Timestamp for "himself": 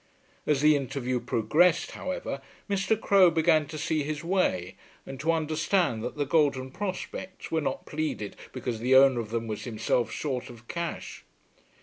9.65-10.09